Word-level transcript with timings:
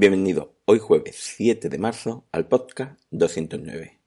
Bienvenido 0.00 0.56
hoy 0.64 0.78
jueves 0.78 1.14
7 1.36 1.68
de 1.68 1.76
marzo 1.76 2.26
al 2.32 2.48
podcast 2.48 2.98
209. 3.10 4.00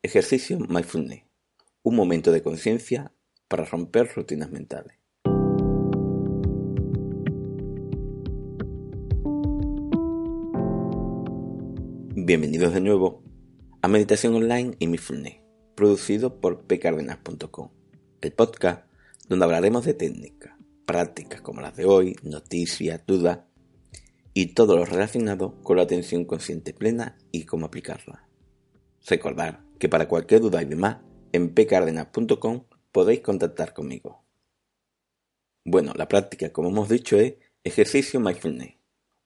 Ejercicio 0.00 0.58
Mindfulness. 0.58 1.24
Un 1.82 1.94
momento 1.94 2.32
de 2.32 2.40
conciencia 2.40 3.12
para 3.46 3.66
romper 3.66 4.08
rutinas 4.14 4.50
mentales. 4.50 4.96
Bienvenidos 12.14 12.72
de 12.72 12.80
nuevo 12.80 13.22
a 13.82 13.88
Meditación 13.88 14.36
Online 14.36 14.74
y 14.78 14.86
Mindfulness, 14.86 15.36
producido 15.74 16.40
por 16.40 16.66
pcardenas.com, 16.66 17.68
el 18.22 18.32
podcast 18.32 18.86
donde 19.28 19.44
hablaremos 19.44 19.84
de 19.84 19.92
técnicas, 19.92 20.54
prácticas 20.86 21.42
como 21.42 21.60
las 21.60 21.76
de 21.76 21.84
hoy, 21.84 22.16
noticias, 22.22 23.02
dudas 23.06 23.40
y 24.38 24.48
todo 24.48 24.76
lo 24.76 24.84
relacionado 24.84 25.62
con 25.62 25.78
la 25.78 25.84
atención 25.84 26.26
consciente 26.26 26.74
plena 26.74 27.16
y 27.32 27.46
cómo 27.46 27.64
aplicarla. 27.64 28.28
Recordad 29.06 29.60
que 29.78 29.88
para 29.88 30.08
cualquier 30.08 30.42
duda 30.42 30.60
y 30.60 30.66
demás, 30.66 30.98
en 31.32 31.54
pcardenas.com 31.54 32.64
podéis 32.92 33.20
contactar 33.20 33.72
conmigo. 33.72 34.26
Bueno, 35.64 35.94
la 35.96 36.06
práctica, 36.06 36.52
como 36.52 36.68
hemos 36.68 36.90
dicho, 36.90 37.18
es 37.18 37.36
ejercicio 37.64 38.20
mindfulness, 38.20 38.74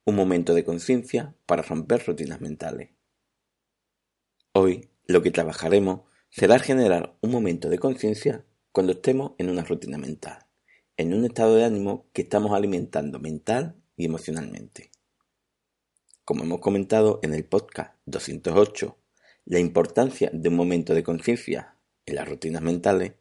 un 0.05 0.15
momento 0.15 0.55
de 0.55 0.63
conciencia 0.63 1.35
para 1.45 1.63
romper 1.63 2.07
rutinas 2.07 2.41
mentales. 2.41 2.91
Hoy 4.53 4.91
lo 5.07 5.23
que 5.23 5.33
trabajaremos 5.33 6.03
será 6.31 6.61
generar 6.61 7.17
un 7.21 7.33
momento 7.33 7.69
de 7.69 7.81
conciencia 7.81 8.45
cuando 8.71 8.93
estemos 8.93 9.33
en 9.39 9.51
una 9.51 9.65
rutina 9.65 9.99
mental, 9.99 10.47
en 10.97 11.15
un 11.15 11.25
estado 11.25 11.57
de 11.57 11.65
ánimo 11.65 12.07
que 12.13 12.23
estamos 12.23 12.53
alimentando 12.53 13.19
mental 13.19 13.75
y 13.97 14.05
emocionalmente. 14.05 14.93
Como 16.31 16.45
hemos 16.45 16.61
comentado 16.61 17.19
en 17.25 17.35
el 17.35 17.45
podcast 17.45 17.97
208, 18.07 18.97
la 19.47 19.59
importancia 19.59 20.31
de 20.33 20.49
un 20.49 20.55
momento 20.55 20.95
de 20.95 21.03
conciencia 21.03 21.75
en 22.07 22.15
las 22.15 22.29
rutinas 22.29 22.63
mentales, 22.63 23.15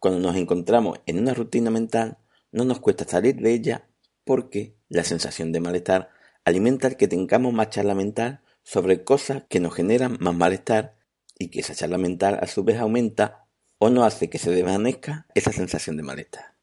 cuando 0.00 0.18
nos 0.18 0.34
encontramos 0.34 0.98
en 1.06 1.20
una 1.20 1.34
rutina 1.34 1.70
mental, 1.70 2.18
no 2.50 2.64
nos 2.64 2.80
cuesta 2.80 3.04
salir 3.04 3.36
de 3.36 3.52
ella 3.52 3.88
porque 4.24 4.74
la 4.88 5.04
sensación 5.04 5.52
de 5.52 5.60
malestar 5.60 6.10
alimenta 6.44 6.88
el 6.88 6.96
que 6.96 7.06
tengamos 7.06 7.52
más 7.52 7.70
charla 7.70 7.94
mental 7.94 8.40
sobre 8.64 9.04
cosas 9.04 9.44
que 9.48 9.60
nos 9.60 9.72
generan 9.72 10.16
más 10.18 10.34
malestar 10.34 10.96
y 11.38 11.50
que 11.50 11.60
esa 11.60 11.76
charla 11.76 11.96
mental 11.96 12.40
a 12.42 12.48
su 12.48 12.64
vez 12.64 12.78
aumenta 12.78 13.46
o 13.78 13.88
no 13.88 14.02
hace 14.02 14.28
que 14.28 14.38
se 14.40 14.50
desvanezca 14.50 15.28
esa 15.36 15.52
sensación 15.52 15.96
de 15.96 16.02
malestar. 16.02 16.56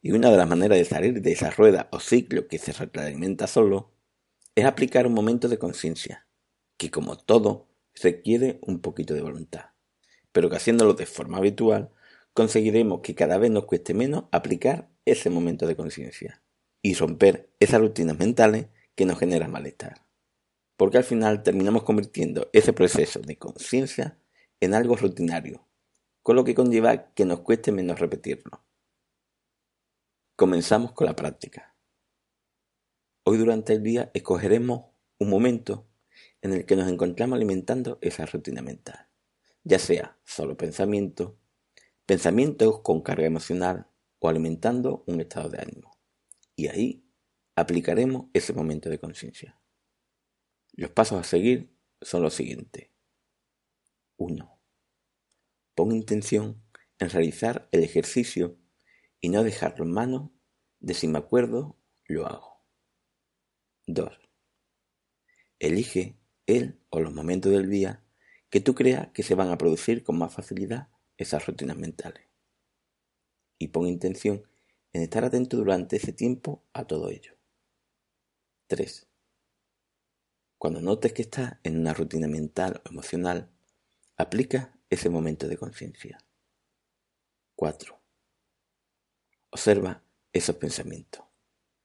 Y 0.00 0.12
una 0.12 0.30
de 0.30 0.36
las 0.36 0.48
maneras 0.48 0.78
de 0.78 0.84
salir 0.84 1.22
de 1.22 1.32
esa 1.32 1.50
rueda 1.50 1.88
o 1.90 1.98
ciclo 1.98 2.46
que 2.46 2.58
se 2.58 2.72
retroalimenta 2.72 3.48
solo 3.48 3.95
es 4.56 4.64
aplicar 4.64 5.06
un 5.06 5.12
momento 5.12 5.48
de 5.48 5.58
conciencia, 5.58 6.26
que 6.78 6.90
como 6.90 7.16
todo 7.18 7.68
requiere 7.94 8.58
un 8.62 8.80
poquito 8.80 9.12
de 9.12 9.20
voluntad, 9.20 9.66
pero 10.32 10.48
que 10.48 10.56
haciéndolo 10.56 10.94
de 10.94 11.04
forma 11.04 11.38
habitual 11.38 11.90
conseguiremos 12.32 13.00
que 13.02 13.14
cada 13.14 13.36
vez 13.36 13.50
nos 13.50 13.66
cueste 13.66 13.92
menos 13.92 14.24
aplicar 14.32 14.90
ese 15.04 15.28
momento 15.28 15.66
de 15.66 15.76
conciencia 15.76 16.42
y 16.80 16.94
romper 16.94 17.50
esas 17.60 17.80
rutinas 17.80 18.18
mentales 18.18 18.68
que 18.94 19.04
nos 19.04 19.18
generan 19.18 19.50
malestar. 19.50 20.06
Porque 20.78 20.98
al 20.98 21.04
final 21.04 21.42
terminamos 21.42 21.82
convirtiendo 21.82 22.48
ese 22.54 22.72
proceso 22.72 23.20
de 23.20 23.36
conciencia 23.36 24.18
en 24.60 24.72
algo 24.72 24.96
rutinario, 24.96 25.66
con 26.22 26.34
lo 26.36 26.44
que 26.44 26.54
conlleva 26.54 27.12
que 27.12 27.26
nos 27.26 27.40
cueste 27.40 27.72
menos 27.72 27.98
repetirlo. 27.98 28.64
Comenzamos 30.34 30.92
con 30.92 31.06
la 31.06 31.16
práctica. 31.16 31.75
Hoy 33.28 33.38
durante 33.38 33.72
el 33.72 33.82
día 33.82 34.12
escogeremos 34.14 34.84
un 35.18 35.30
momento 35.30 35.88
en 36.42 36.52
el 36.52 36.64
que 36.64 36.76
nos 36.76 36.88
encontramos 36.88 37.34
alimentando 37.34 37.98
esa 38.00 38.24
rutina 38.24 38.62
mental, 38.62 39.08
ya 39.64 39.80
sea 39.80 40.16
solo 40.24 40.56
pensamiento, 40.56 41.36
pensamientos 42.06 42.82
con 42.82 43.00
carga 43.00 43.26
emocional 43.26 43.88
o 44.20 44.28
alimentando 44.28 45.02
un 45.08 45.20
estado 45.20 45.48
de 45.48 45.60
ánimo. 45.60 45.98
Y 46.54 46.68
ahí 46.68 47.04
aplicaremos 47.56 48.26
ese 48.32 48.52
momento 48.52 48.90
de 48.90 49.00
conciencia. 49.00 49.58
Los 50.74 50.90
pasos 50.90 51.18
a 51.18 51.24
seguir 51.24 51.76
son 52.00 52.22
los 52.22 52.32
siguientes. 52.32 52.90
1. 54.18 54.60
Pon 55.74 55.90
intención 55.90 56.62
en 57.00 57.10
realizar 57.10 57.68
el 57.72 57.82
ejercicio 57.82 58.56
y 59.20 59.30
no 59.30 59.42
dejarlo 59.42 59.84
en 59.84 59.90
manos 59.90 60.30
de 60.78 60.94
si 60.94 61.08
me 61.08 61.18
acuerdo, 61.18 61.76
lo 62.04 62.24
hago. 62.24 62.55
2. 63.86 64.18
Elige 65.60 66.16
el 66.46 66.80
o 66.90 66.98
los 66.98 67.14
momentos 67.14 67.52
del 67.52 67.70
día 67.70 68.02
que 68.50 68.60
tú 68.60 68.74
creas 68.74 69.08
que 69.12 69.22
se 69.22 69.36
van 69.36 69.50
a 69.50 69.58
producir 69.58 70.02
con 70.02 70.18
más 70.18 70.34
facilidad 70.34 70.88
esas 71.16 71.46
rutinas 71.46 71.76
mentales. 71.76 72.24
Y 73.58 73.68
pon 73.68 73.86
intención 73.86 74.42
en 74.92 75.02
estar 75.02 75.24
atento 75.24 75.56
durante 75.56 75.96
ese 75.96 76.12
tiempo 76.12 76.64
a 76.72 76.84
todo 76.84 77.10
ello. 77.10 77.36
3. 78.66 79.06
Cuando 80.58 80.80
notes 80.80 81.12
que 81.12 81.22
estás 81.22 81.58
en 81.62 81.78
una 81.78 81.94
rutina 81.94 82.26
mental 82.26 82.82
o 82.84 82.88
emocional, 82.88 83.52
aplica 84.16 84.76
ese 84.90 85.10
momento 85.10 85.46
de 85.46 85.58
conciencia. 85.58 86.18
4. 87.54 88.00
Observa 89.50 90.02
esos 90.32 90.56
pensamientos 90.56 91.25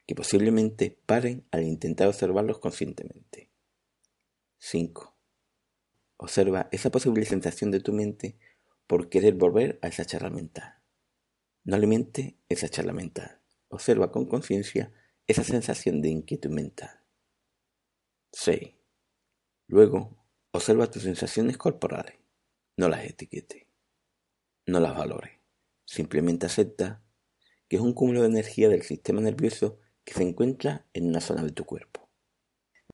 que 0.05 0.15
posiblemente 0.15 0.99
paren 1.05 1.47
al 1.51 1.63
intentar 1.63 2.07
observarlos 2.07 2.59
conscientemente. 2.59 3.51
5. 4.59 5.15
Observa 6.17 6.69
esa 6.71 6.91
posible 6.91 7.25
sensación 7.25 7.71
de 7.71 7.79
tu 7.79 7.93
mente 7.93 8.37
por 8.87 9.09
querer 9.09 9.33
volver 9.33 9.79
a 9.81 9.87
esa 9.87 10.05
charla 10.05 10.29
mental. 10.29 10.81
No 11.63 11.75
alimente 11.75 12.37
esa 12.49 12.69
charla 12.69 12.93
mental. 12.93 13.41
Observa 13.69 14.11
con 14.11 14.25
conciencia 14.25 14.93
esa 15.27 15.43
sensación 15.43 16.01
de 16.01 16.09
inquietud 16.09 16.49
mental. 16.49 17.03
6. 18.33 18.73
Luego, 19.67 20.25
observa 20.51 20.91
tus 20.91 21.03
sensaciones 21.03 21.57
corporales. 21.57 22.15
No 22.77 22.89
las 22.89 23.05
etiquete. 23.05 23.67
No 24.65 24.79
las 24.79 24.95
valore. 24.95 25.39
Simplemente 25.85 26.45
acepta 26.45 27.01
que 27.67 27.77
es 27.77 27.81
un 27.81 27.93
cúmulo 27.93 28.21
de 28.21 28.27
energía 28.27 28.69
del 28.69 28.83
sistema 28.83 29.21
nervioso 29.21 29.79
que 30.03 30.13
se 30.13 30.23
encuentra 30.23 30.87
en 30.93 31.07
una 31.07 31.21
zona 31.21 31.43
de 31.43 31.51
tu 31.51 31.65
cuerpo. 31.65 32.09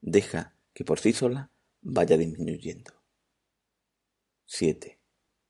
Deja 0.01 0.55
que 0.73 0.83
por 0.83 0.99
sí 0.99 1.13
sola 1.13 1.51
vaya 1.81 2.17
disminuyendo. 2.17 2.93
7. 4.45 4.99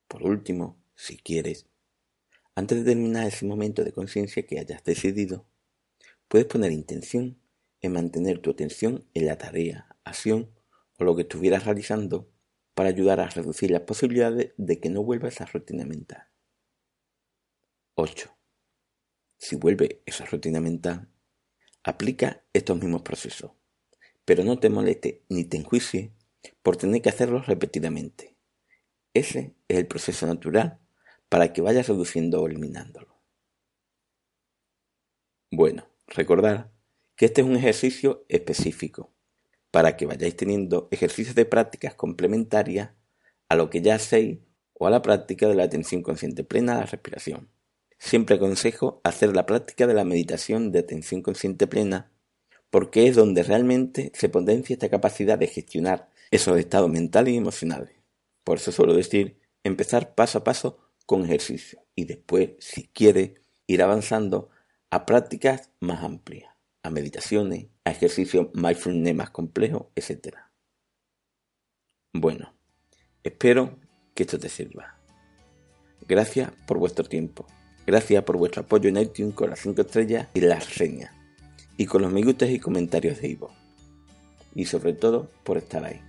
Por 0.07 0.23
último, 0.23 0.81
si 0.95 1.17
quieres, 1.17 1.67
antes 2.55 2.79
de 2.79 2.85
terminar 2.85 3.27
ese 3.27 3.45
momento 3.45 3.83
de 3.83 3.91
conciencia 3.91 4.45
que 4.45 4.59
hayas 4.59 4.83
decidido, 4.83 5.45
puedes 6.27 6.47
poner 6.47 6.71
intención 6.71 7.39
en 7.81 7.93
mantener 7.93 8.39
tu 8.39 8.49
atención 8.49 9.07
en 9.13 9.25
la 9.27 9.37
tarea, 9.37 9.95
acción 10.03 10.51
o 10.97 11.03
lo 11.03 11.15
que 11.15 11.21
estuvieras 11.23 11.65
realizando 11.65 12.31
para 12.73 12.89
ayudar 12.89 13.19
a 13.19 13.29
reducir 13.29 13.71
las 13.71 13.81
posibilidades 13.81 14.53
de 14.57 14.79
que 14.79 14.89
no 14.89 15.03
vuelva 15.03 15.29
esa 15.29 15.45
rutina 15.45 15.85
mental. 15.85 16.27
8. 17.95 18.35
Si 19.37 19.55
vuelve 19.55 20.01
esa 20.05 20.25
rutina 20.25 20.61
mental, 20.61 21.09
Aplica 21.87 22.43
estos 22.51 22.77
mismos 22.77 23.01
procesos, 23.01 23.51
pero 24.25 24.43
no 24.43 24.59
te 24.59 24.69
moleste 24.69 25.23
ni 25.29 25.45
te 25.45 25.55
enjuicie 25.55 26.11
por 26.61 26.75
tener 26.75 27.01
que 27.01 27.07
hacerlos 27.07 27.47
repetidamente. 27.47 28.35
Ese 29.13 29.55
es 29.69 29.77
el 29.77 29.87
proceso 29.87 30.27
natural 30.27 30.81
para 31.29 31.53
que 31.53 31.61
vayas 31.61 31.87
reduciendo 31.87 32.41
o 32.41 32.47
eliminándolo. 32.47 33.21
Bueno, 35.49 35.87
recordad 36.07 36.71
que 37.15 37.23
este 37.23 37.39
es 37.39 37.47
un 37.47 37.55
ejercicio 37.55 38.25
específico 38.27 39.13
para 39.71 39.95
que 39.95 40.05
vayáis 40.05 40.35
teniendo 40.35 40.89
ejercicios 40.91 41.35
de 41.35 41.45
prácticas 41.45 41.95
complementarias 41.95 42.91
a 43.47 43.55
lo 43.55 43.69
que 43.69 43.81
ya 43.81 43.95
hacéis 43.95 44.39
o 44.73 44.87
a 44.87 44.89
la 44.89 45.01
práctica 45.01 45.47
de 45.47 45.55
la 45.55 45.63
atención 45.63 46.01
consciente 46.01 46.43
plena 46.43 46.73
a 46.73 46.79
la 46.79 46.85
respiración. 46.85 47.49
Siempre 47.97 48.35
aconsejo 48.35 49.01
hacer 49.03 49.35
la 49.35 49.45
práctica 49.45 49.87
de 49.87 49.93
la 49.93 50.03
meditación 50.03 50.71
de 50.71 50.79
atención 50.79 51.21
consciente 51.21 51.67
plena 51.67 52.11
porque 52.69 53.07
es 53.07 53.15
donde 53.15 53.43
realmente 53.43 54.11
se 54.13 54.29
potencia 54.29 54.73
esta 54.73 54.89
capacidad 54.89 55.37
de 55.37 55.47
gestionar 55.47 56.09
esos 56.31 56.57
estados 56.59 56.89
mentales 56.89 57.33
y 57.33 57.37
emocionales. 57.37 57.95
Por 58.43 58.57
eso 58.57 58.71
suelo 58.71 58.93
decir, 58.93 59.39
empezar 59.63 60.15
paso 60.15 60.39
a 60.39 60.43
paso 60.43 60.77
con 61.05 61.23
ejercicio 61.23 61.83
y 61.95 62.05
después, 62.05 62.51
si 62.59 62.87
quiere, 62.87 63.35
ir 63.65 63.81
avanzando 63.81 64.49
a 64.89 65.05
prácticas 65.05 65.71
más 65.79 66.03
amplias, 66.03 66.53
a 66.83 66.89
meditaciones, 66.89 67.67
a 67.83 67.91
ejercicios 67.91 68.47
mindfulness 68.53 69.15
más 69.15 69.29
complejos, 69.31 69.87
etc. 69.95 70.37
Bueno, 72.13 72.53
espero 73.23 73.79
que 74.13 74.23
esto 74.23 74.39
te 74.39 74.49
sirva. 74.49 74.99
Gracias 76.07 76.51
por 76.65 76.77
vuestro 76.77 77.05
tiempo. 77.05 77.45
Gracias 77.87 78.21
por 78.25 78.35
vuestro 78.35 78.63
apoyo 78.63 78.89
en 78.89 78.97
iTunes 78.97 79.33
con 79.33 79.49
las 79.49 79.59
5 79.59 79.81
estrellas 79.81 80.27
y 80.33 80.41
las 80.41 80.67
reseñas, 80.67 81.13
y 81.77 81.85
con 81.85 82.01
los 82.01 82.11
me 82.11 82.21
gustas 82.21 82.49
y 82.49 82.59
comentarios 82.59 83.21
de 83.21 83.29
Ivo. 83.29 83.53
y 84.53 84.65
sobre 84.65 84.91
todo 84.93 85.31
por 85.43 85.57
estar 85.57 85.85
ahí. 85.85 86.01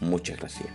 Muchas 0.00 0.38
gracias. 0.38 0.68